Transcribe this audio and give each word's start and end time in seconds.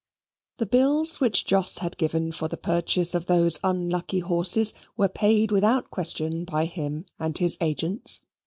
The 0.57 0.65
bills 0.65 1.19
which 1.19 1.45
Jos 1.45 1.77
had 1.77 1.95
given 1.95 2.31
for 2.31 2.47
the 2.47 2.57
purchase 2.57 3.13
of 3.13 3.27
those 3.27 3.59
unlucky 3.63 4.17
horses 4.17 4.73
were 4.97 5.07
paid 5.07 5.51
without 5.51 5.91
question 5.91 6.43
by 6.43 6.65
him 6.65 7.05
and 7.19 7.37
his 7.37 7.55
agents. 7.61 8.21